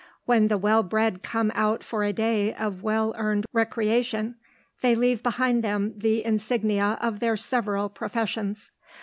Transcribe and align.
When 0.25 0.47
the 0.47 0.57
well 0.57 0.81
bred 0.81 1.21
come 1.21 1.51
out 1.53 1.83
for 1.83 2.03
a 2.03 2.11
day 2.11 2.55
of 2.55 2.81
well 2.81 3.13
earned 3.19 3.45
recreation, 3.53 4.33
they 4.81 4.95
leave 4.95 5.21
behind 5.21 5.63
them 5.63 5.93
the 5.95 6.25
insignia 6.25 6.97
of 6.99 7.19
their 7.19 7.37
several 7.37 7.87
professions. 7.87 8.71